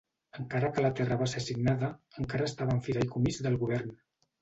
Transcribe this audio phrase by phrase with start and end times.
[0.43, 1.91] Encara que la terra va ser assignada,
[2.25, 3.99] encara estava en fideïcomís del govern.